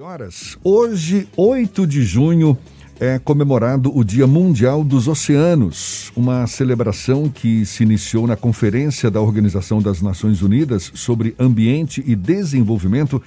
Horas. 0.00 0.56
Hoje, 0.62 1.26
8 1.36 1.84
de 1.84 2.04
junho, 2.04 2.56
é 3.00 3.18
comemorado 3.18 3.90
o 3.96 4.04
Dia 4.04 4.28
Mundial 4.28 4.84
dos 4.84 5.08
Oceanos, 5.08 6.12
uma 6.14 6.46
celebração 6.46 7.28
que 7.28 7.66
se 7.66 7.82
iniciou 7.82 8.24
na 8.24 8.36
Conferência 8.36 9.10
da 9.10 9.20
Organização 9.20 9.82
das 9.82 10.00
Nações 10.00 10.40
Unidas 10.40 10.92
sobre 10.94 11.34
Ambiente 11.36 12.00
e 12.06 12.14
Desenvolvimento, 12.14 13.20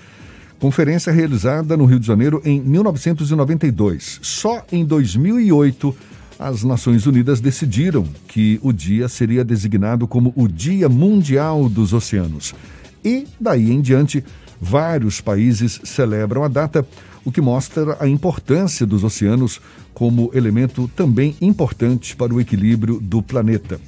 conferência 0.60 1.12
realizada 1.12 1.76
no 1.76 1.84
Rio 1.84 2.00
de 2.00 2.08
Janeiro 2.08 2.42
em 2.46 2.62
1992. 2.62 4.20
Só 4.22 4.66
em 4.72 4.86
2008, 4.86 5.94
as 6.40 6.64
Nações 6.64 7.06
Unidas 7.06 7.42
decidiram 7.42 8.08
que 8.30 8.60
o 8.64 8.72
dia 8.72 9.10
seria 9.10 9.44
designado 9.44 10.08
como 10.08 10.32
o 10.38 10.48
Dia 10.48 10.88
Mundial 10.88 11.68
dos 11.68 11.92
Oceanos. 11.92 12.56
E, 13.04 13.28
daí 13.40 13.72
em 13.72 13.82
diante, 13.82 14.24
Vários 14.62 15.20
países 15.20 15.82
celebram 15.84 16.44
a 16.44 16.48
data, 16.48 16.88
o 17.26 17.32
que 17.32 17.42
mostra 17.42 17.98
a 18.00 18.08
importância 18.08 18.86
dos 18.86 19.04
oceanos 19.04 19.60
como 19.92 20.30
elemento 20.36 20.88
também 20.96 21.36
importante 21.42 22.16
para 22.16 22.32
o 22.32 22.40
equilíbrio 22.40 23.00
do 23.02 23.24
planeta. 23.24 23.82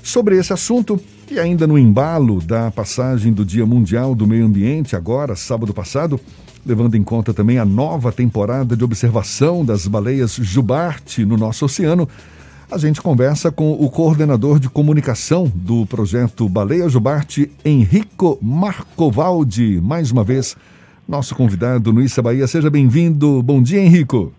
Sobre 0.00 0.38
esse 0.38 0.52
assunto, 0.52 1.00
e 1.28 1.40
ainda 1.40 1.66
no 1.66 1.76
embalo 1.76 2.40
da 2.40 2.70
passagem 2.70 3.32
do 3.32 3.44
Dia 3.44 3.66
Mundial 3.66 4.14
do 4.14 4.26
Meio 4.26 4.46
Ambiente, 4.46 4.94
agora, 4.94 5.34
sábado 5.34 5.74
passado, 5.74 6.20
levando 6.64 6.94
em 6.94 7.02
conta 7.02 7.34
também 7.34 7.58
a 7.58 7.64
nova 7.64 8.12
temporada 8.12 8.76
de 8.76 8.84
observação 8.84 9.64
das 9.64 9.88
baleias 9.88 10.36
jubarte 10.36 11.24
no 11.24 11.36
nosso 11.36 11.64
oceano, 11.64 12.08
a 12.72 12.78
gente 12.78 13.02
conversa 13.02 13.52
com 13.52 13.72
o 13.72 13.90
coordenador 13.90 14.58
de 14.58 14.66
comunicação 14.70 15.44
do 15.54 15.84
projeto 15.84 16.48
Baleia 16.48 16.88
Jubarte, 16.88 17.50
Henrico 17.62 18.38
Marcovaldi. 18.40 19.78
Mais 19.82 20.10
uma 20.10 20.24
vez, 20.24 20.56
nosso 21.06 21.34
convidado 21.34 21.92
no 21.92 22.00
Issa 22.00 22.22
Bahia. 22.22 22.46
Seja 22.46 22.70
bem-vindo. 22.70 23.42
Bom 23.42 23.62
dia, 23.62 23.78
Henrico. 23.78 24.32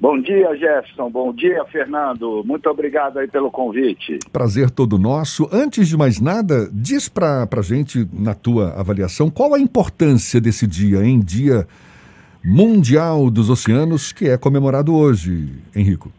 Bom 0.00 0.20
dia, 0.20 0.56
Jefferson. 0.56 1.08
Bom 1.08 1.32
dia, 1.32 1.64
Fernando. 1.66 2.42
Muito 2.44 2.68
obrigado 2.68 3.20
aí 3.20 3.28
pelo 3.28 3.48
convite. 3.48 4.18
Prazer 4.32 4.68
todo 4.68 4.98
nosso. 4.98 5.48
Antes 5.52 5.86
de 5.86 5.96
mais 5.96 6.20
nada, 6.20 6.68
diz 6.72 7.08
para 7.08 7.46
a 7.48 7.62
gente, 7.62 8.08
na 8.12 8.34
tua 8.34 8.70
avaliação, 8.70 9.30
qual 9.30 9.54
a 9.54 9.60
importância 9.60 10.40
desse 10.40 10.66
dia, 10.66 11.04
em 11.04 11.20
Dia 11.20 11.64
Mundial 12.44 13.30
dos 13.30 13.48
Oceanos, 13.50 14.10
que 14.10 14.28
é 14.28 14.36
comemorado 14.36 14.92
hoje, 14.96 15.48
Henrico? 15.76 16.10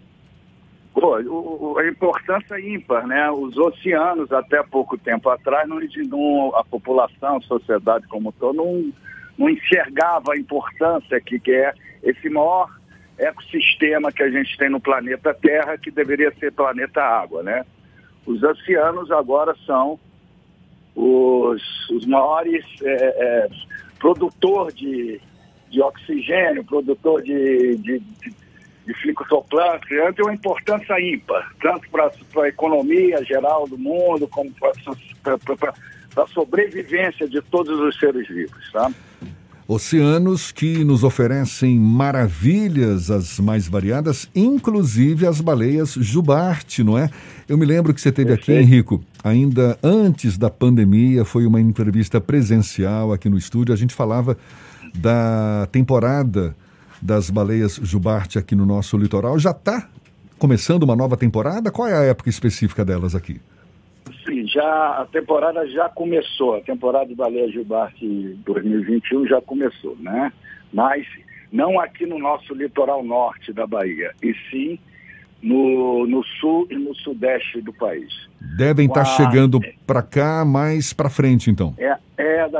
Pô, 0.93 1.17
o, 1.21 1.77
a 1.77 1.87
importância 1.87 2.59
ímpar, 2.59 3.07
né? 3.07 3.29
Os 3.31 3.57
oceanos, 3.57 4.31
até 4.31 4.61
pouco 4.61 4.97
tempo 4.97 5.29
atrás, 5.29 5.67
não, 5.67 5.79
não, 5.79 6.55
a 6.55 6.63
população, 6.63 7.37
a 7.37 7.41
sociedade 7.41 8.07
como 8.07 8.29
um 8.29 8.31
todo, 8.33 8.57
não, 8.57 8.91
não 9.37 9.49
enxergava 9.49 10.33
a 10.33 10.37
importância 10.37 11.21
que, 11.21 11.39
que 11.39 11.51
é 11.51 11.73
esse 12.03 12.29
maior 12.29 12.69
ecossistema 13.17 14.11
que 14.11 14.23
a 14.23 14.29
gente 14.29 14.57
tem 14.57 14.69
no 14.69 14.81
planeta 14.81 15.33
Terra, 15.33 15.77
que 15.77 15.91
deveria 15.91 16.33
ser 16.39 16.51
planeta 16.51 17.01
Água, 17.01 17.41
né? 17.41 17.65
Os 18.25 18.43
oceanos 18.43 19.11
agora 19.11 19.55
são 19.65 19.97
os, 20.95 21.89
os 21.89 22.05
maiores 22.05 22.65
é, 22.83 22.93
é, 22.93 23.49
produtor 23.99 24.71
de, 24.73 25.21
de 25.69 25.81
oxigênio, 25.81 26.65
produtor 26.65 27.21
de, 27.21 27.77
de, 27.77 27.99
de 27.99 28.40
de 28.85 28.93
fitoplâncton 28.95 30.13
tem 30.15 30.25
uma 30.25 30.33
importância 30.33 30.99
ímpar, 30.99 31.51
tanto 31.61 31.89
para 31.89 32.11
a 32.43 32.47
economia 32.47 33.23
geral 33.23 33.67
do 33.67 33.77
mundo, 33.77 34.27
como 34.27 34.51
para 34.51 36.23
a 36.23 36.27
sobrevivência 36.27 37.27
de 37.27 37.41
todos 37.43 37.79
os 37.79 37.97
seres 37.99 38.27
vivos. 38.27 38.71
Tá? 38.71 38.91
Oceanos 39.67 40.51
que 40.51 40.83
nos 40.83 41.03
oferecem 41.03 41.79
maravilhas 41.79 43.09
as 43.09 43.39
mais 43.39 43.67
variadas, 43.69 44.29
inclusive 44.35 45.25
as 45.25 45.39
baleias 45.39 45.93
jubarte, 45.93 46.83
não 46.83 46.97
é? 46.97 47.09
Eu 47.47 47.57
me 47.57 47.65
lembro 47.65 47.93
que 47.93 48.01
você 48.01 48.11
teve 48.11 48.33
aqui, 48.33 48.51
Henrico, 48.51 49.01
ainda 49.23 49.77
antes 49.81 50.37
da 50.37 50.49
pandemia, 50.49 51.23
foi 51.23 51.45
uma 51.45 51.61
entrevista 51.61 52.19
presencial 52.19 53.13
aqui 53.13 53.29
no 53.29 53.37
estúdio, 53.37 53.73
a 53.73 53.77
gente 53.77 53.93
falava 53.93 54.37
da 54.93 55.67
temporada 55.71 56.53
das 57.01 57.29
baleias 57.29 57.79
jubarte 57.81 58.37
aqui 58.37 58.55
no 58.55 58.65
nosso 58.65 58.97
litoral. 58.97 59.39
Já 59.39 59.51
está 59.51 59.89
começando 60.37 60.83
uma 60.83 60.95
nova 60.95 61.17
temporada? 61.17 61.71
Qual 61.71 61.87
é 61.87 61.93
a 61.93 62.03
época 62.03 62.29
específica 62.29 62.85
delas 62.85 63.15
aqui? 63.15 63.41
Sim, 64.25 64.47
já 64.47 65.01
a 65.01 65.07
temporada 65.11 65.67
já 65.67 65.89
começou. 65.89 66.55
A 66.55 66.61
temporada 66.61 67.07
de 67.07 67.15
baleia 67.15 67.51
jubarte 67.51 68.05
2021 68.45 69.27
já 69.27 69.41
começou, 69.41 69.95
né? 69.99 70.31
Mas 70.71 71.05
não 71.51 71.79
aqui 71.79 72.05
no 72.05 72.17
nosso 72.17 72.53
litoral 72.53 73.03
norte 73.03 73.51
da 73.51 73.67
Bahia, 73.67 74.13
e 74.23 74.33
sim 74.49 74.79
no, 75.41 76.05
no 76.07 76.23
sul 76.39 76.67
e 76.69 76.75
no 76.75 76.95
sudeste 76.95 77.61
do 77.61 77.73
país. 77.73 78.13
Devem 78.57 78.87
estar 78.87 79.03
tá 79.03 79.05
chegando 79.05 79.59
para 79.85 80.01
cá 80.01 80.45
mais 80.45 80.93
para 80.93 81.09
frente, 81.09 81.49
então. 81.49 81.73
É, 81.77 81.85
é, 81.85 81.97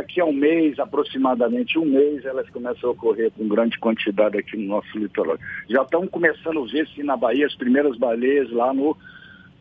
daqui 0.02 0.20
a 0.20 0.26
um 0.26 0.34
mês, 0.34 0.80
aproximadamente 0.80 1.78
um 1.78 1.86
mês, 1.86 2.26
elas 2.26 2.50
começam 2.50 2.90
a 2.90 2.94
ocorrer 2.94 3.32
com 3.32 3.48
grande 3.48 3.78
quantidade 3.78 4.38
aqui 4.38 4.58
no 4.58 4.68
nosso 4.68 4.98
litoral. 4.98 5.38
Já 5.70 5.84
estão 5.84 6.08
começando 6.08 6.60
a 6.60 6.66
ver-se 6.66 7.04
na 7.04 7.16
Bahia 7.16 7.46
as 7.46 7.56
primeiras 7.56 7.96
baleias 7.98 8.52
lá 8.52 8.74
no, 8.74 8.98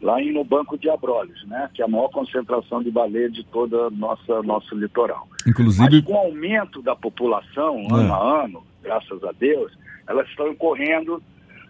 lá 0.00 0.18
no 0.18 0.42
Banco 0.42 0.78
de 0.78 0.88
Abrolhos, 0.88 1.46
né? 1.46 1.68
que 1.74 1.82
é 1.82 1.84
a 1.84 1.88
maior 1.88 2.08
concentração 2.08 2.82
de 2.82 2.90
baleias 2.90 3.32
de 3.34 3.44
todo 3.44 3.88
o 3.88 3.90
nosso, 3.90 4.74
litoral. 4.74 5.28
Inclusive... 5.46 5.90
Mas 5.90 6.04
com 6.04 6.14
o 6.14 6.16
aumento 6.16 6.80
da 6.80 6.96
população, 6.96 7.86
ano 7.92 8.08
é. 8.08 8.10
a 8.10 8.44
ano, 8.44 8.62
graças 8.82 9.22
a 9.22 9.32
Deus, 9.32 9.70
elas 10.08 10.26
estão 10.28 10.54
correndo 10.54 11.22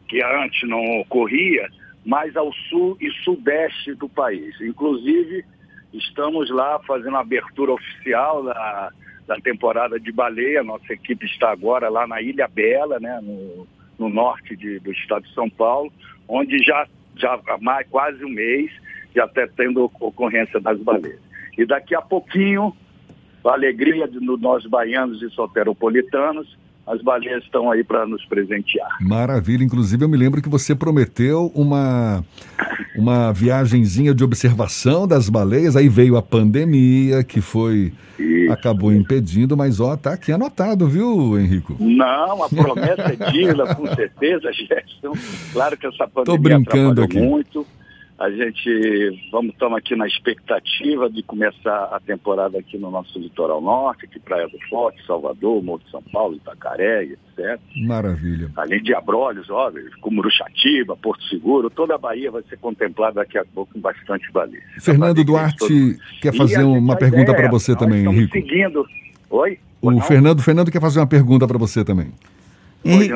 que 0.08 0.22
antes 0.22 0.68
não 0.68 1.00
ocorria, 1.00 1.68
mais 2.04 2.36
ao 2.36 2.52
sul 2.68 2.96
e 3.00 3.10
sudeste 3.24 3.94
do 3.94 4.08
país. 4.08 4.54
Inclusive, 4.60 5.44
estamos 5.92 6.50
lá 6.50 6.78
fazendo 6.86 7.16
a 7.16 7.20
abertura 7.20 7.72
oficial 7.72 8.44
da, 8.44 8.90
da 9.26 9.36
temporada 9.36 9.98
de 9.98 10.12
baleia. 10.12 10.62
Nossa 10.62 10.92
equipe 10.92 11.26
está 11.26 11.50
agora 11.50 11.88
lá 11.88 12.06
na 12.06 12.20
Ilha 12.20 12.48
Bela, 12.48 12.98
né, 13.00 13.20
no, 13.22 13.66
no 13.98 14.08
norte 14.08 14.56
de, 14.56 14.78
do 14.80 14.92
estado 14.92 15.24
de 15.24 15.34
São 15.34 15.48
Paulo, 15.48 15.92
onde 16.28 16.58
já, 16.58 16.86
já 17.16 17.40
há 17.48 17.58
mais, 17.58 17.86
quase 17.88 18.24
um 18.24 18.30
mês 18.30 18.70
já 19.14 19.24
está 19.24 19.46
tendo 19.56 19.90
ocorrência 20.00 20.60
das 20.60 20.78
baleias. 20.80 21.20
E 21.58 21.66
daqui 21.66 21.94
a 21.94 22.00
pouquinho, 22.00 22.74
a 23.44 23.52
alegria 23.52 24.06
de 24.06 24.20
nós 24.20 24.64
baianos 24.66 25.22
e 25.22 25.30
soteropolitanos, 25.30 26.56
as 26.90 27.00
baleias 27.02 27.44
estão 27.44 27.70
aí 27.70 27.84
para 27.84 28.04
nos 28.04 28.24
presentear. 28.26 28.88
Maravilha. 29.00 29.62
Inclusive, 29.62 30.04
eu 30.04 30.08
me 30.08 30.16
lembro 30.16 30.42
que 30.42 30.48
você 30.48 30.74
prometeu 30.74 31.52
uma, 31.54 32.24
uma 32.96 33.32
viagenzinha 33.32 34.12
de 34.12 34.24
observação 34.24 35.06
das 35.06 35.28
baleias. 35.28 35.76
Aí 35.76 35.88
veio 35.88 36.16
a 36.16 36.22
pandemia, 36.22 37.22
que 37.22 37.40
foi. 37.40 37.92
Isso. 38.18 38.52
acabou 38.52 38.92
impedindo, 38.92 39.56
mas 39.56 39.80
ó, 39.80 39.96
tá 39.96 40.12
aqui 40.12 40.30
anotado, 40.30 40.86
viu, 40.86 41.38
Henrico? 41.38 41.74
Não, 41.80 42.44
a 42.44 42.48
promessa 42.50 43.02
é 43.02 43.16
digna, 43.32 43.74
com 43.74 43.86
certeza, 43.94 44.52
Gerson. 44.52 45.12
Claro 45.52 45.76
que 45.78 45.86
essa 45.86 46.06
pandemia 46.06 46.24
Tô 46.24 46.36
brincando 46.36 47.02
aqui. 47.02 47.18
muito. 47.18 47.66
A 48.20 48.28
gente 48.30 49.30
vamos 49.32 49.54
estamos 49.54 49.78
aqui 49.78 49.96
na 49.96 50.06
expectativa 50.06 51.08
de 51.08 51.22
começar 51.22 51.84
a 51.84 51.98
temporada 51.98 52.58
aqui 52.58 52.76
no 52.76 52.90
nosso 52.90 53.18
litoral 53.18 53.62
norte, 53.62 54.04
aqui 54.04 54.20
Praia 54.20 54.46
do 54.46 54.58
Forte, 54.68 55.02
Salvador, 55.06 55.64
Morro 55.64 55.80
de 55.82 55.90
São 55.90 56.02
Paulo, 56.02 56.36
Itacaré, 56.36 57.04
etc. 57.04 57.58
Maravilha. 57.76 58.50
Além 58.56 58.82
de 58.82 58.94
Abrolhos, 58.94 59.48
óbvio, 59.48 59.90
como 60.02 60.20
Uruxatiba, 60.20 60.94
Porto 60.98 61.24
Seguro, 61.30 61.70
toda 61.70 61.94
a 61.94 61.98
Bahia 61.98 62.30
vai 62.30 62.42
ser 62.42 62.58
contemplada 62.58 63.14
daqui 63.14 63.38
a 63.38 63.44
pouco 63.46 63.72
com 63.72 63.80
bastante 63.80 64.30
baleia. 64.30 64.62
Fernando 64.78 65.24
Duarte 65.24 65.96
quer 66.20 66.36
fazer 66.36 66.62
uma 66.62 66.96
pergunta 66.96 67.34
para 67.34 67.50
você 67.50 67.74
também, 67.74 68.04
Henrique. 68.04 68.38
seguindo. 68.38 68.86
Oi? 69.30 69.58
O 69.80 69.98
Fernando, 70.02 70.42
Fernando 70.42 70.70
quer 70.70 70.80
fazer 70.80 71.00
uma 71.00 71.06
pergunta 71.06 71.48
para 71.48 71.56
você 71.56 71.82
também. 71.82 72.12
Henrique, 72.84 73.14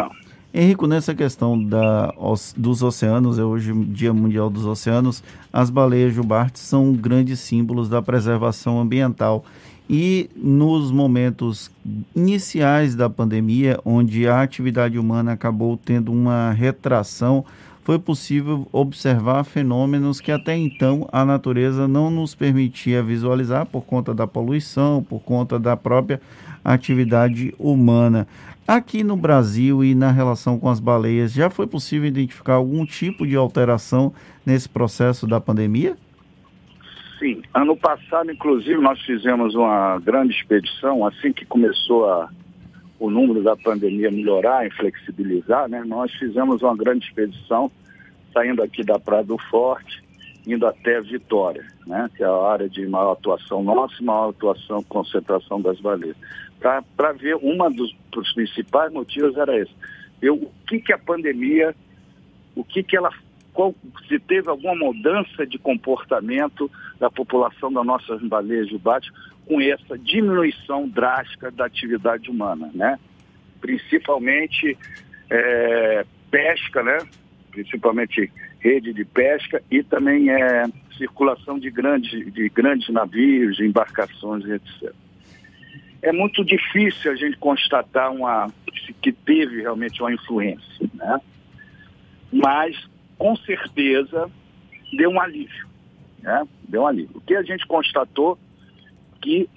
Henrico, 0.57 0.87
nessa 0.87 1.13
questão 1.17 1.61
da, 1.61 2.15
dos 2.57 2.81
oceanos, 2.81 3.41
é 3.41 3.45
hoje 3.45 3.73
Dia 3.87 4.15
Mundial 4.15 4.49
dos 4.49 4.65
Oceanos, 4.65 5.21
as 5.53 5.69
baleias 5.69 6.15
jubartes 6.15 6.63
são 6.63 6.93
grandes 6.93 7.41
símbolos 7.41 7.89
da 7.89 8.01
preservação 8.01 8.81
ambiental. 8.81 9.45
E 9.91 10.31
nos 10.37 10.93
momentos 10.93 11.73
iniciais 12.15 12.95
da 12.95 13.11
pandemia, 13.11 13.81
onde 13.85 14.29
a 14.29 14.43
atividade 14.43 14.97
humana 14.97 15.33
acabou 15.33 15.77
tendo 15.77 16.13
uma 16.13 16.53
retração, 16.53 17.45
foi 17.85 17.99
possível 17.99 18.67
observar 18.73 19.45
fenômenos 19.45 20.19
que 20.19 20.33
até 20.33 20.57
então 20.57 21.07
a 21.13 21.23
natureza 21.23 21.87
não 21.87 22.11
nos 22.11 22.35
permitia 22.35 23.03
visualizar 23.03 23.67
por 23.67 23.85
conta 23.85 24.15
da 24.15 24.27
poluição, 24.27 25.05
por 25.05 25.21
conta 25.21 25.59
da 25.59 25.77
própria 25.77 26.19
atividade 26.65 27.55
humana. 27.59 28.27
Aqui 28.67 29.05
no 29.05 29.17
Brasil 29.17 29.85
e 29.85 29.95
na 29.95 30.11
relação 30.11 30.59
com 30.59 30.71
as 30.71 30.81
baleias, 30.81 31.35
já 31.35 31.51
foi 31.51 31.67
possível 31.67 32.09
identificar 32.09 32.55
algum 32.55 32.87
tipo 32.87 33.27
de 33.27 33.37
alteração 33.37 34.15
nesse 34.47 34.67
processo 34.67 35.27
da 35.27 35.39
pandemia? 35.39 35.95
Sim. 37.19 37.43
Ano 37.53 37.77
passado, 37.77 38.31
inclusive, 38.31 38.81
nós 38.81 38.99
fizemos 39.03 39.55
uma 39.55 39.99
grande 39.99 40.33
expedição, 40.33 41.07
assim 41.07 41.35
que 41.35 41.45
começou 41.45 42.09
a 42.09 42.31
o 43.05 43.11
número 43.11 43.43
da 43.43 43.55
pandemia 43.55 44.11
melhorar, 44.11 44.71
flexibilizar, 44.73 45.69
né, 45.69 45.83
nós 45.85 46.11
fizemos 46.13 46.63
uma 46.63 46.75
grande 46.75 47.07
expedição 47.07 47.71
saindo 48.33 48.63
aqui 48.63 48.83
da 48.83 48.99
Praia 48.99 49.23
do 49.23 49.37
Forte, 49.39 50.03
indo 50.47 50.67
até 50.67 51.01
Vitória, 51.03 51.65
né, 51.87 52.09
que 52.17 52.23
é 52.23 52.27
a 52.27 52.47
área 52.47 52.69
de 52.69 52.87
maior 52.87 53.13
atuação 53.13 53.63
nossa 53.63 54.03
maior 54.03 54.31
atuação, 54.31 54.83
concentração 54.85 55.61
das 55.61 55.79
baleias. 55.81 56.17
Para 56.59 57.13
ver, 57.13 57.37
uma 57.37 57.71
dos, 57.71 57.95
dos 58.11 58.33
principais 58.33 58.91
motivos 58.91 59.37
era 59.37 59.59
esse. 59.59 59.73
Ver 60.19 60.31
o 60.31 60.51
que, 60.67 60.81
que 60.81 60.93
a 60.93 60.99
pandemia, 60.99 61.75
o 62.57 62.65
que, 62.65 62.83
que 62.83 62.97
ela 62.97 63.11
qual, 63.55 63.75
se 64.09 64.19
teve 64.19 64.51
alguma 64.51 64.75
mudança 64.75 65.47
de 65.47 65.59
comportamento 65.59 66.71
da 66.99 67.09
população 67.09 67.73
das 67.73 67.87
nossas 67.87 68.21
baleias 68.23 68.69
de 68.69 68.77
bate 68.77 69.11
com 69.47 69.61
essa 69.61 69.97
diminuição 69.97 70.89
drástica 70.89 71.51
da 71.51 71.65
atividade 71.65 72.29
humana, 72.29 72.71
né? 72.75 72.99
Principalmente 73.61 74.77
é, 75.31 76.05
pesca, 76.31 76.83
né? 76.83 76.99
Principalmente 77.53 78.31
rede 78.59 78.93
de 78.93 79.05
pesca 79.05 79.63
e 79.71 79.83
também 79.83 80.31
é, 80.31 80.65
circulação 80.99 81.59
de 81.59 81.71
grandes, 81.71 82.11
de 82.33 82.49
grandes 82.49 82.89
navios, 82.89 83.61
embarcações, 83.61 84.45
etc. 84.47 84.93
É 86.03 86.13
muito 86.13 86.45
difícil 86.45 87.13
a 87.13 87.15
gente 87.15 87.37
constatar 87.37 88.13
uma, 88.13 88.51
que 89.01 89.13
teve 89.13 89.63
realmente 89.63 90.03
uma 90.03 90.13
influência, 90.13 90.91
né? 90.95 91.21
Mas 92.33 92.77
com 93.19 93.37
certeza 93.37 94.31
deu 94.97 95.11
um 95.11 95.21
alívio. 95.21 95.67
Né? 96.21 96.47
Deu 96.69 96.83
um 96.83 96.87
alívio. 96.87 97.17
O 97.17 97.21
que 97.21 97.35
a 97.35 97.43
gente 97.43 97.67
constatou 97.67 98.39
que 99.21 99.49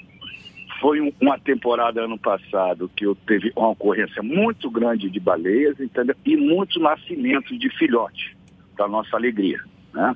foi 0.80 1.02
um, 1.02 1.12
uma 1.20 1.40
temporada 1.40 2.02
ano 2.04 2.18
passado 2.18 2.90
que 2.96 3.06
teve 3.26 3.52
uma 3.56 3.70
ocorrência 3.70 4.22
muito 4.22 4.70
grande 4.70 5.10
de 5.10 5.20
baleias 5.20 5.80
entendeu? 5.80 6.16
e 6.26 6.36
muitos 6.38 6.82
nascimentos 6.82 7.58
de 7.58 7.70
filhotes, 7.78 8.32
para 8.76 8.88
nossa 8.88 9.16
alegria. 9.16 9.60
Né? 9.94 10.16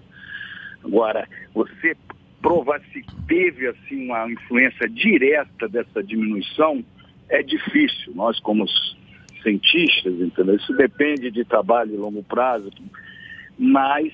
Agora, 0.84 1.28
você 1.54 1.96
provar 2.42 2.82
se 2.92 3.06
teve 3.28 3.68
assim 3.68 4.06
uma 4.06 4.30
influência 4.32 4.90
direta 4.90 5.68
dessa 5.68 6.04
diminuição 6.04 6.84
é 7.30 7.42
difícil. 7.42 8.14
Nós, 8.16 8.40
como 8.40 8.66
cientistas, 9.42 10.14
entendeu? 10.20 10.56
isso 10.56 10.74
depende 10.74 11.32
de 11.32 11.44
trabalho 11.44 11.92
de 11.92 11.98
longo 11.98 12.24
prazo, 12.24 12.70
mas 13.58 14.14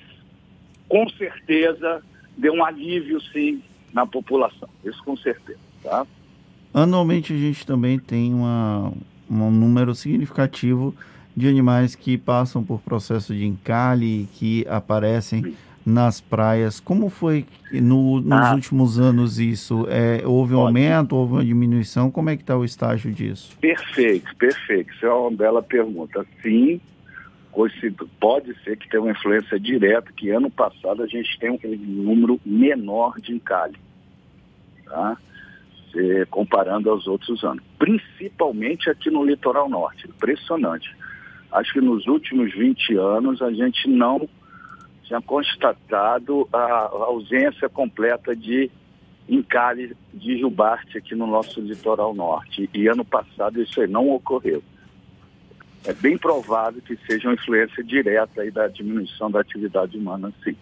com 0.88 1.08
certeza 1.10 2.02
deu 2.36 2.54
um 2.54 2.64
alívio 2.64 3.20
sim 3.32 3.62
na 3.92 4.06
população, 4.06 4.68
isso 4.84 5.02
com 5.04 5.16
certeza, 5.16 5.58
tá? 5.82 6.06
Anualmente 6.72 7.32
a 7.32 7.36
gente 7.36 7.66
também 7.66 7.98
tem 7.98 8.32
uma, 8.32 8.92
um 9.30 9.50
número 9.50 9.94
significativo 9.94 10.94
de 11.34 11.48
animais 11.48 11.94
que 11.94 12.18
passam 12.18 12.62
por 12.62 12.80
processo 12.80 13.34
de 13.34 13.46
encalhe, 13.46 14.28
que 14.34 14.66
aparecem 14.68 15.42
sim. 15.42 15.56
nas 15.86 16.20
praias. 16.20 16.80
Como 16.80 17.08
foi 17.08 17.46
no, 17.72 18.20
nos 18.20 18.32
ah. 18.32 18.54
últimos 18.54 18.98
anos 18.98 19.38
isso? 19.38 19.86
É, 19.88 20.26
houve 20.26 20.54
um 20.54 20.60
aumento, 20.60 21.14
houve 21.14 21.34
uma 21.34 21.44
diminuição? 21.44 22.10
Como 22.10 22.28
é 22.28 22.36
que 22.36 22.42
está 22.42 22.56
o 22.56 22.64
estágio 22.64 23.12
disso? 23.12 23.56
Perfeito, 23.60 24.34
perfeito. 24.36 24.92
Isso 24.92 25.06
é 25.06 25.12
uma 25.12 25.30
bela 25.30 25.62
pergunta. 25.62 26.26
Sim, 26.42 26.80
pode 28.20 28.54
ser 28.62 28.76
que 28.76 28.88
tenha 28.88 29.02
uma 29.02 29.12
influência 29.12 29.58
direta, 29.58 30.12
que 30.12 30.30
ano 30.30 30.50
passado 30.50 31.02
a 31.02 31.06
gente 31.06 31.38
tem 31.38 31.50
um 31.50 31.76
número 31.76 32.40
menor 32.44 33.18
de 33.20 33.32
encalhe, 33.32 33.76
tá? 34.84 35.16
Se, 35.92 36.26
comparando 36.26 36.90
aos 36.90 37.06
outros 37.06 37.42
anos. 37.42 37.64
Principalmente 37.78 38.90
aqui 38.90 39.10
no 39.10 39.24
litoral 39.24 39.68
norte, 39.68 40.06
impressionante. 40.06 40.94
Acho 41.50 41.72
que 41.72 41.80
nos 41.80 42.06
últimos 42.06 42.52
20 42.52 42.96
anos 42.96 43.40
a 43.40 43.50
gente 43.50 43.88
não 43.88 44.28
tinha 45.04 45.20
constatado 45.22 46.46
a 46.52 46.90
ausência 46.92 47.68
completa 47.68 48.36
de 48.36 48.70
encalhe 49.26 49.96
de 50.12 50.38
jubarte 50.38 50.98
aqui 50.98 51.14
no 51.14 51.26
nosso 51.26 51.60
litoral 51.60 52.14
norte. 52.14 52.68
E 52.74 52.86
ano 52.86 53.04
passado 53.04 53.60
isso 53.60 53.80
aí 53.80 53.88
não 53.88 54.10
ocorreu 54.10 54.62
é 55.84 55.92
bem 55.92 56.18
provável 56.18 56.80
que 56.82 56.98
seja 57.06 57.28
uma 57.28 57.34
influência 57.34 57.82
direta 57.82 58.42
aí 58.42 58.50
da 58.50 58.68
diminuição 58.68 59.30
da 59.30 59.40
atividade 59.40 59.96
humana, 59.96 60.32
sim. 60.44 60.54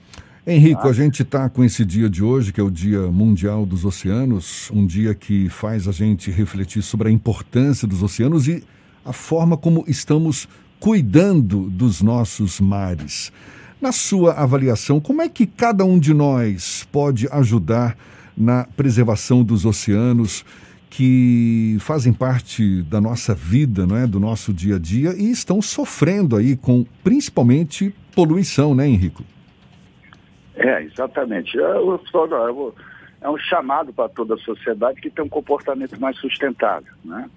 Henrico, 0.46 0.82
tá? 0.82 0.88
a 0.88 0.92
gente 0.92 1.22
está 1.22 1.48
com 1.48 1.64
esse 1.64 1.84
dia 1.84 2.08
de 2.08 2.22
hoje, 2.22 2.52
que 2.52 2.60
é 2.60 2.62
o 2.62 2.70
Dia 2.70 3.00
Mundial 3.10 3.66
dos 3.66 3.84
Oceanos, 3.84 4.70
um 4.72 4.86
dia 4.86 5.12
que 5.12 5.48
faz 5.48 5.88
a 5.88 5.92
gente 5.92 6.30
refletir 6.30 6.82
sobre 6.82 7.08
a 7.08 7.10
importância 7.10 7.88
dos 7.88 8.00
oceanos 8.00 8.46
e 8.46 8.62
a 9.04 9.12
forma 9.12 9.56
como 9.56 9.84
estamos 9.88 10.48
cuidando 10.78 11.68
dos 11.68 12.00
nossos 12.00 12.60
mares. 12.60 13.32
Na 13.80 13.90
sua 13.90 14.34
avaliação, 14.34 15.00
como 15.00 15.20
é 15.20 15.28
que 15.28 15.46
cada 15.46 15.84
um 15.84 15.98
de 15.98 16.14
nós 16.14 16.86
pode 16.92 17.26
ajudar 17.32 17.96
na 18.36 18.64
preservação 18.76 19.42
dos 19.42 19.64
oceanos? 19.64 20.44
Que 20.90 21.76
fazem 21.80 22.12
parte 22.12 22.82
da 22.84 23.00
nossa 23.00 23.34
vida, 23.34 23.86
não 23.86 23.96
é, 23.96 24.06
do 24.06 24.20
nosso 24.20 24.52
dia 24.52 24.76
a 24.76 24.78
dia 24.78 25.14
e 25.16 25.30
estão 25.30 25.60
sofrendo 25.60 26.36
aí 26.36 26.56
com 26.56 26.84
principalmente 27.02 27.94
poluição, 28.14 28.74
né, 28.74 28.86
Henrico? 28.86 29.22
É, 30.54 30.82
exatamente. 30.82 31.56
Eu, 31.56 32.00
eu, 32.14 32.30
eu, 32.30 32.74
é 33.20 33.28
um 33.28 33.36
chamado 33.38 33.92
para 33.92 34.08
toda 34.08 34.34
a 34.34 34.38
sociedade 34.38 35.00
que 35.00 35.10
tem 35.10 35.24
um 35.24 35.28
comportamento 35.28 36.00
mais 36.00 36.16
sustentável, 36.18 36.92
né? 37.04 37.28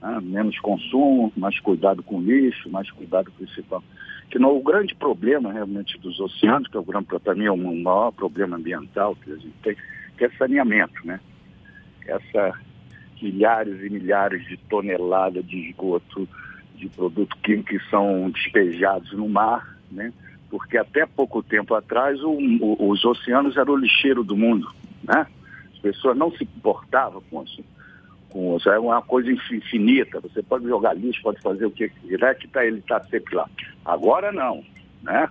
Ah, 0.00 0.20
menos 0.20 0.58
consumo, 0.60 1.32
mais 1.36 1.58
cuidado 1.58 2.02
com 2.02 2.18
o 2.18 2.22
lixo, 2.22 2.70
mais 2.70 2.90
cuidado 2.90 3.30
principal. 3.32 3.82
Que 4.30 4.38
não, 4.38 4.56
o 4.56 4.62
grande 4.62 4.94
problema 4.94 5.52
realmente 5.52 5.98
dos 5.98 6.20
oceanos, 6.20 6.68
que 6.68 6.76
é 6.76 6.80
o 6.80 6.84
grande 6.84 7.06
para 7.06 7.34
mim 7.34 7.44
é 7.46 7.50
o 7.50 7.56
maior 7.56 8.12
problema 8.12 8.56
ambiental 8.56 9.16
que 9.16 9.32
a 9.32 9.36
gente 9.36 9.54
tem, 9.62 9.76
que 10.16 10.24
é 10.24 10.30
saneamento, 10.38 11.04
né? 11.04 11.18
Essa 12.06 12.54
milhares 13.22 13.80
e 13.82 13.90
milhares 13.90 14.46
de 14.46 14.56
toneladas 14.56 15.44
de 15.46 15.70
esgoto, 15.70 16.28
de 16.74 16.88
produto 16.88 17.36
químico 17.38 17.70
que 17.70 17.80
são 17.90 18.30
despejados 18.30 19.12
no 19.12 19.28
mar, 19.28 19.76
né? 19.90 20.12
Porque 20.50 20.76
até 20.78 21.06
pouco 21.06 21.42
tempo 21.42 21.74
atrás 21.74 22.22
o, 22.22 22.30
o, 22.30 22.90
os 22.90 23.04
oceanos 23.04 23.56
eram 23.56 23.74
o 23.74 23.76
lixeiro 23.76 24.22
do 24.22 24.36
mundo, 24.36 24.70
né? 25.02 25.26
As 25.72 25.78
pessoas 25.80 26.16
não 26.16 26.30
se 26.32 26.44
importavam 26.44 27.22
com 27.30 27.42
isso. 27.42 27.64
Com 28.28 28.56
isso. 28.56 28.68
É 28.70 28.78
uma 28.78 29.02
coisa 29.02 29.30
infinita. 29.30 30.20
Você 30.20 30.42
pode 30.42 30.66
jogar 30.66 30.94
lixo, 30.94 31.22
pode 31.22 31.40
fazer 31.40 31.66
o 31.66 31.70
que 31.70 31.88
quiser, 31.88 32.34
que 32.38 32.48
tá, 32.48 32.64
ele 32.64 32.78
está 32.78 33.02
sempre 33.04 33.34
lá. 33.34 33.48
Agora 33.84 34.30
não, 34.32 34.62
né? 35.02 35.28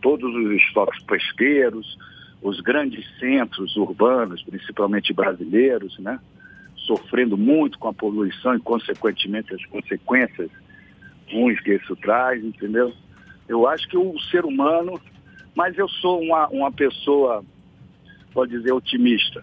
Todos 0.00 0.34
os 0.34 0.52
estoques 0.62 1.02
pesqueiros, 1.04 1.96
os 2.42 2.60
grandes 2.60 3.04
centros 3.18 3.76
urbanos, 3.76 4.42
principalmente 4.42 5.12
brasileiros, 5.12 5.98
né? 5.98 6.18
Sofrendo 6.86 7.36
muito 7.36 7.78
com 7.78 7.88
a 7.88 7.92
poluição 7.92 8.54
e, 8.54 8.60
consequentemente, 8.60 9.54
as 9.54 9.64
consequências 9.66 10.50
ruins 11.30 11.60
que 11.60 11.74
isso 11.74 11.96
traz, 11.96 12.42
entendeu? 12.42 12.92
Eu 13.48 13.66
acho 13.68 13.88
que 13.88 13.96
o 13.96 14.18
ser 14.30 14.44
humano, 14.44 15.00
mas 15.54 15.76
eu 15.76 15.88
sou 15.88 16.20
uma, 16.20 16.48
uma 16.48 16.72
pessoa, 16.72 17.44
pode 18.32 18.52
dizer, 18.52 18.72
otimista. 18.72 19.42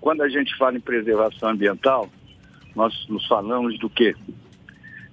Quando 0.00 0.22
a 0.22 0.28
gente 0.28 0.56
fala 0.56 0.76
em 0.76 0.80
preservação 0.80 1.50
ambiental, 1.50 2.10
nós 2.74 3.06
nos 3.08 3.26
falamos 3.26 3.78
do 3.78 3.88
quê? 3.88 4.14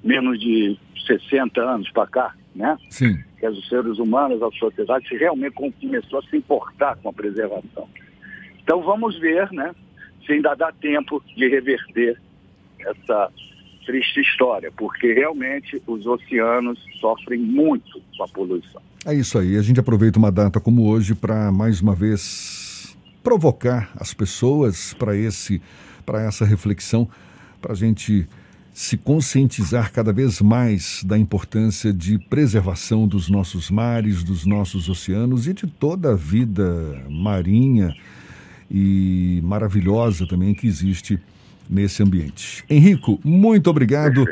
Menos 0.04 0.40
de 0.40 0.78
60 1.06 1.62
anos 1.62 1.90
para 1.92 2.08
cá, 2.08 2.36
né? 2.56 2.78
Sim. 2.90 3.24
Que 3.40 3.48
os 3.48 3.68
seres 3.68 4.00
humanos, 4.00 4.42
a 4.42 4.50
sociedade, 4.52 5.08
se 5.08 5.16
realmente 5.16 5.54
começou 5.54 6.20
a 6.20 6.24
se 6.24 6.38
importar 6.38 6.98
com 6.98 7.10
a 7.10 7.14
preservação. 7.14 7.88
Então 8.62 8.82
vamos 8.82 9.18
ver, 9.20 9.52
né? 9.52 9.74
Se 10.26 10.34
ainda 10.34 10.56
dá 10.56 10.72
tempo 10.72 11.24
de 11.36 11.48
reverter 11.48 12.20
essa 12.80 13.32
triste 13.86 14.22
história, 14.22 14.72
porque 14.72 15.14
realmente 15.14 15.82
os 15.88 16.06
oceanos 16.06 16.80
sofrem 17.00 17.40
muito 17.40 18.02
com 18.16 18.24
a 18.24 18.28
poluição. 18.28 18.82
É 19.06 19.14
isso 19.14 19.38
aí. 19.40 19.58
A 19.58 19.62
gente 19.62 19.80
aproveita 19.80 20.20
uma 20.20 20.32
data 20.32 20.60
como 20.60 20.88
hoje 20.88 21.16
para 21.16 21.52
mais 21.52 21.82
uma 21.82 21.96
vez 21.96 22.96
provocar 23.24 23.92
as 23.96 24.14
pessoas 24.14 24.94
para 24.94 25.16
esse, 25.16 25.62
para 26.06 26.22
essa 26.22 26.46
reflexão, 26.46 27.10
para 27.62 27.74
a 27.74 27.76
gente 27.76 28.28
se 28.74 28.96
conscientizar 28.96 29.92
cada 29.92 30.14
vez 30.14 30.40
mais 30.40 31.04
da 31.04 31.18
importância 31.18 31.92
de 31.92 32.18
preservação 32.18 33.08
dos 33.08 33.30
nossos 33.30 33.70
mares, 33.70 34.24
dos 34.24 34.46
nossos 34.46 34.88
oceanos 34.88 35.48
e 35.48 35.54
de 35.54 35.68
toda 35.68 36.12
a 36.12 36.16
vida 36.16 37.04
marinha 37.10 37.94
e 38.70 39.42
maravilhosa 39.44 40.28
também 40.28 40.54
que 40.54 40.68
existe 40.68 41.20
nesse 41.70 42.02
ambiente. 42.02 42.64
Henrico, 42.70 43.20
muito 43.24 43.70
obrigado. 43.70 44.26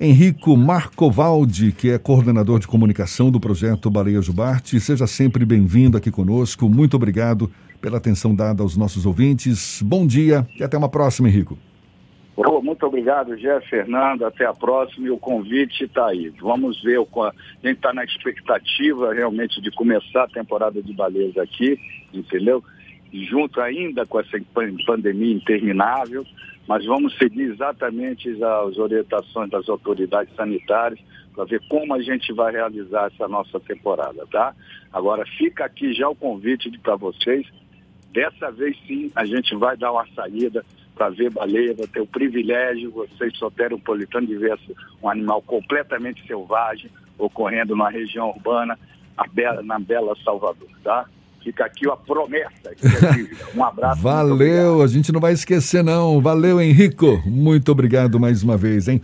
Henrico 0.00 0.56
Marcovaldi, 0.56 1.70
que 1.70 1.90
é 1.90 1.98
coordenador 1.98 2.58
de 2.58 2.66
comunicação 2.66 3.30
do 3.30 3.38
projeto 3.38 3.88
Baleia 3.88 4.20
Jubarte. 4.20 4.80
Seja 4.80 5.06
sempre 5.06 5.44
bem-vindo 5.44 5.96
aqui 5.96 6.10
conosco. 6.10 6.68
Muito 6.68 6.96
obrigado 6.96 7.50
pela 7.80 7.98
atenção 7.98 8.34
dada 8.34 8.62
aos 8.62 8.76
nossos 8.76 9.06
ouvintes. 9.06 9.80
Bom 9.82 10.06
dia 10.06 10.46
e 10.58 10.64
até 10.64 10.76
uma 10.76 10.88
próxima, 10.88 11.28
Henrico. 11.28 11.56
Oh, 12.34 12.62
muito 12.62 12.84
obrigado, 12.86 13.36
Jeff 13.36 13.68
Fernando. 13.68 14.24
Até 14.24 14.46
a 14.46 14.54
próxima 14.54 15.06
e 15.06 15.10
o 15.10 15.18
convite 15.18 15.84
está 15.84 16.06
aí. 16.06 16.32
Vamos 16.40 16.82
ver. 16.82 16.98
O, 16.98 17.06
a 17.22 17.32
gente 17.62 17.76
está 17.76 17.92
na 17.92 18.04
expectativa 18.04 19.12
realmente 19.12 19.60
de 19.60 19.70
começar 19.70 20.24
a 20.24 20.28
temporada 20.28 20.82
de 20.82 20.92
baleias 20.94 21.36
aqui, 21.36 21.78
entendeu? 22.12 22.64
Junto 23.12 23.60
ainda 23.60 24.06
com 24.06 24.18
essa 24.20 24.38
pandemia 24.86 25.34
interminável, 25.34 26.24
mas 26.66 26.84
vamos 26.86 27.16
seguir 27.18 27.42
exatamente 27.42 28.30
as 28.30 28.78
orientações 28.78 29.50
das 29.50 29.68
autoridades 29.68 30.34
sanitárias 30.34 31.00
para 31.34 31.44
ver 31.44 31.60
como 31.68 31.94
a 31.94 32.00
gente 32.00 32.32
vai 32.32 32.52
realizar 32.52 33.10
essa 33.12 33.26
nossa 33.26 33.58
temporada, 33.60 34.26
tá? 34.30 34.54
Agora 34.92 35.24
fica 35.38 35.64
aqui 35.64 35.92
já 35.92 36.08
o 36.08 36.14
convite 36.14 36.70
para 36.78 36.96
vocês. 36.96 37.46
Dessa 38.12 38.50
vez 38.50 38.76
sim 38.86 39.10
a 39.14 39.24
gente 39.24 39.54
vai 39.56 39.76
dar 39.76 39.92
uma 39.92 40.06
saída 40.14 40.64
para 40.94 41.08
ver 41.08 41.30
baleia, 41.30 41.74
vai 41.74 41.86
ter 41.86 42.00
o 42.00 42.06
privilégio, 42.06 42.90
vocês 42.90 43.36
soteropolitanos, 43.38 44.28
de 44.28 44.36
ver 44.36 44.58
um 45.02 45.08
animal 45.08 45.42
completamente 45.42 46.24
selvagem 46.26 46.90
ocorrendo 47.18 47.74
na 47.74 47.88
região 47.88 48.30
urbana, 48.30 48.78
na 49.64 49.78
bela 49.78 50.14
Salvador, 50.22 50.68
tá? 50.82 51.06
Fica 51.42 51.64
aqui 51.64 51.88
a 51.88 51.96
promessa. 51.96 52.72
Um 53.54 53.64
abraço. 53.64 54.00
Valeu, 54.00 54.82
a 54.82 54.86
gente 54.86 55.12
não 55.12 55.20
vai 55.20 55.32
esquecer 55.32 55.82
não. 55.82 56.20
Valeu, 56.20 56.60
Henrico. 56.60 57.22
Muito 57.26 57.72
obrigado 57.72 58.20
mais 58.20 58.42
uma 58.42 58.56
vez, 58.56 58.88
hein? 58.88 59.02